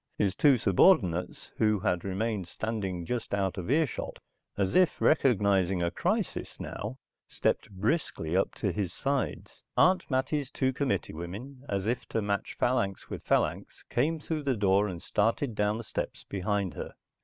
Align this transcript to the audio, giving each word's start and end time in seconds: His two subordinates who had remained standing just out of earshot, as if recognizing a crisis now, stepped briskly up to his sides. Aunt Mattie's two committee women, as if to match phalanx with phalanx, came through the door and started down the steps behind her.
His 0.17 0.33
two 0.33 0.57
subordinates 0.57 1.51
who 1.59 1.79
had 1.81 2.03
remained 2.03 2.47
standing 2.47 3.05
just 3.05 3.35
out 3.35 3.59
of 3.59 3.69
earshot, 3.69 4.17
as 4.57 4.75
if 4.75 4.99
recognizing 4.99 5.83
a 5.83 5.91
crisis 5.91 6.59
now, 6.59 6.97
stepped 7.27 7.69
briskly 7.69 8.35
up 8.35 8.55
to 8.55 8.71
his 8.71 8.91
sides. 8.91 9.61
Aunt 9.77 10.09
Mattie's 10.09 10.49
two 10.49 10.73
committee 10.73 11.13
women, 11.13 11.61
as 11.69 11.85
if 11.85 12.07
to 12.07 12.19
match 12.19 12.57
phalanx 12.59 13.11
with 13.11 13.21
phalanx, 13.21 13.83
came 13.91 14.19
through 14.19 14.41
the 14.41 14.57
door 14.57 14.87
and 14.87 15.03
started 15.03 15.53
down 15.53 15.77
the 15.77 15.83
steps 15.83 16.23
behind 16.23 16.73
her. 16.73 16.95